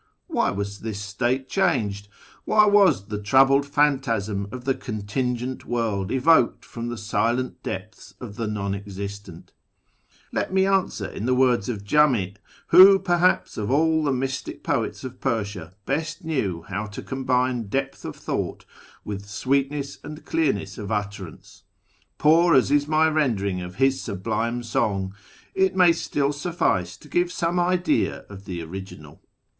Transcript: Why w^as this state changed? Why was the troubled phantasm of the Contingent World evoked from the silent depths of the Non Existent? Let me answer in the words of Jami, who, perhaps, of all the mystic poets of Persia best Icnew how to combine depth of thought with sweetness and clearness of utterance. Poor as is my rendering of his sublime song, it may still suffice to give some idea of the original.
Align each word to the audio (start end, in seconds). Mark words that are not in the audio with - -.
Why 0.25 0.49
w^as 0.49 0.79
this 0.79 0.99
state 0.99 1.47
changed? 1.47 2.07
Why 2.43 2.65
was 2.65 3.09
the 3.09 3.21
troubled 3.21 3.67
phantasm 3.67 4.47
of 4.51 4.65
the 4.65 4.73
Contingent 4.73 5.65
World 5.67 6.11
evoked 6.11 6.65
from 6.65 6.87
the 6.89 6.97
silent 6.97 7.61
depths 7.61 8.15
of 8.19 8.35
the 8.35 8.47
Non 8.47 8.73
Existent? 8.73 9.53
Let 10.31 10.51
me 10.51 10.65
answer 10.65 11.05
in 11.05 11.27
the 11.27 11.35
words 11.35 11.69
of 11.69 11.83
Jami, 11.83 12.35
who, 12.69 12.97
perhaps, 12.97 13.59
of 13.59 13.69
all 13.69 14.03
the 14.03 14.11
mystic 14.11 14.63
poets 14.63 15.03
of 15.03 15.21
Persia 15.21 15.75
best 15.85 16.25
Icnew 16.25 16.65
how 16.67 16.87
to 16.87 17.03
combine 17.03 17.67
depth 17.67 18.03
of 18.03 18.15
thought 18.15 18.65
with 19.05 19.27
sweetness 19.29 19.99
and 20.03 20.25
clearness 20.25 20.79
of 20.79 20.91
utterance. 20.91 21.61
Poor 22.17 22.55
as 22.55 22.71
is 22.71 22.87
my 22.87 23.07
rendering 23.07 23.61
of 23.61 23.75
his 23.75 24.01
sublime 24.01 24.63
song, 24.63 25.13
it 25.53 25.75
may 25.75 25.91
still 25.91 26.33
suffice 26.33 26.97
to 26.97 27.07
give 27.07 27.31
some 27.31 27.59
idea 27.59 28.25
of 28.29 28.45
the 28.45 28.63
original. 28.63 29.21